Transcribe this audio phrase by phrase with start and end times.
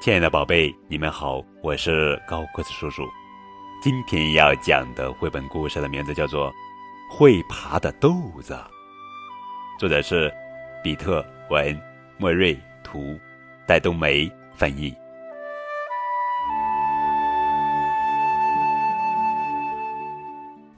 [0.00, 3.06] 亲爱的宝贝，你们好，我是高个子叔叔。
[3.82, 6.50] 今天要讲的绘本故事的名字叫做
[7.10, 8.54] 《会爬的豆子》，
[9.78, 10.32] 作者是
[10.82, 11.78] 比特文，
[12.16, 13.20] 莫瑞图，
[13.66, 14.90] 戴冬梅翻译。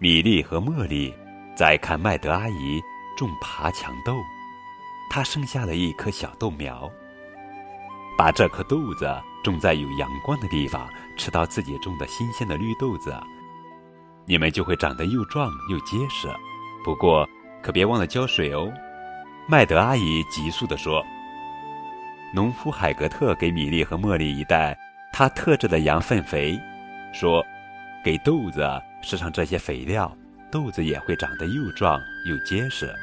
[0.00, 1.14] 米莉和茉莉
[1.54, 2.82] 在看麦德阿姨
[3.16, 4.16] 种爬墙豆，
[5.08, 6.90] 她生下了一颗小豆苗。
[8.16, 9.08] 把这颗豆子
[9.42, 13.14] 种在有阳光的地方，吃到自己种的新鲜的绿豆子，
[14.26, 16.28] 你们就会长得又壮又结实。
[16.84, 17.28] 不过
[17.62, 18.70] 可别忘了浇水哦。
[19.48, 21.04] 麦德阿姨急速地说
[22.32, 24.78] ：“农夫海格特给米莉和茉莉一袋
[25.12, 26.56] 他特制的羊粪肥，
[27.12, 27.44] 说，
[28.04, 28.64] 给豆子
[29.02, 30.16] 施上这些肥料，
[30.50, 32.94] 豆子也会长得又壮又结实。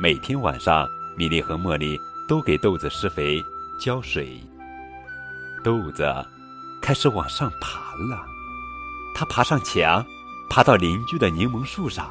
[0.00, 0.86] 每天晚上，
[1.18, 3.38] 米莉和茉莉都给豆子施肥。”
[3.78, 4.40] 浇水，
[5.62, 6.04] 豆子
[6.82, 8.26] 开始往上爬了。
[9.14, 10.04] 它爬上墙，
[10.50, 12.06] 爬到邻居的柠檬树上；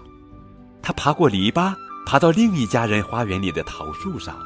[0.82, 4.40] 它爬过篱笆，爬到另一家人花园里的桃树上。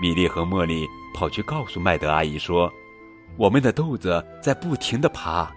[0.00, 2.70] 米莉和茉莉跑去告诉麦德阿姨说
[3.38, 5.50] ：“我们的豆子在不停的爬。”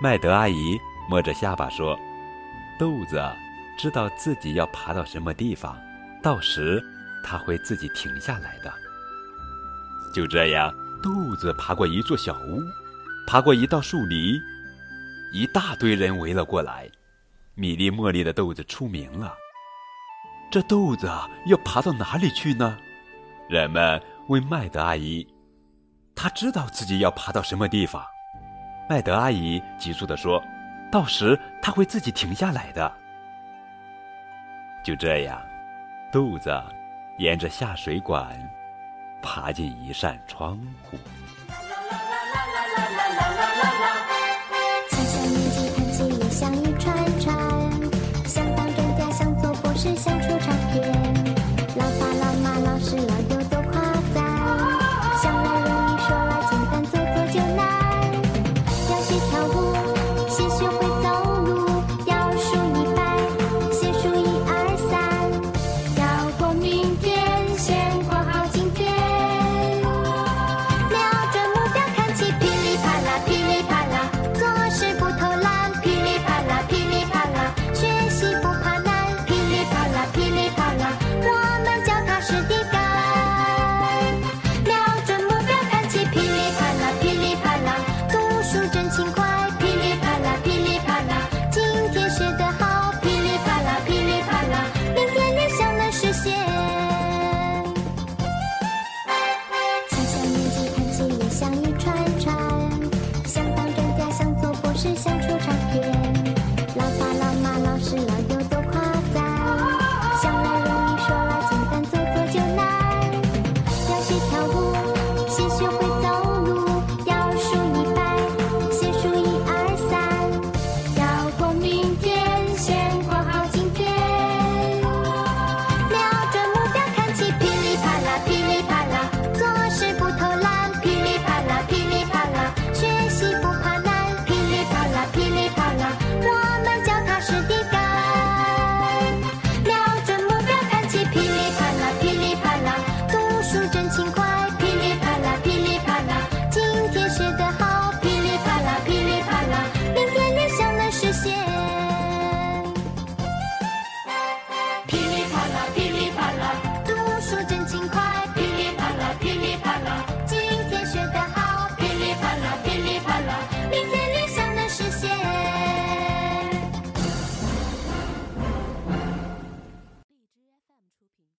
[0.00, 0.78] 麦德阿姨
[1.10, 1.98] 摸着下巴说
[2.78, 3.20] ：“豆子
[3.76, 5.76] 知道自己要爬到什么地方，
[6.22, 6.80] 到时
[7.24, 8.72] 它会自己停下来的。”
[10.12, 12.60] 就这样，豆子爬过一座小屋，
[13.26, 14.40] 爬过一道树篱，
[15.32, 16.88] 一大堆人围了过来。
[17.54, 19.34] 米粒茉莉的豆子出名了。
[20.50, 21.10] 这豆子
[21.46, 22.78] 要爬到哪里去呢？
[23.48, 25.26] 人们问麦德阿姨。
[26.14, 28.04] 她知道自己要爬到什么地方。
[28.88, 30.42] 麦德阿姨急促地说
[30.90, 32.90] ：“到时它会自己停下来的。”
[34.84, 35.40] 就这样，
[36.12, 36.50] 豆子
[37.18, 38.38] 沿着下水管。
[39.22, 40.96] 爬进一扇窗户。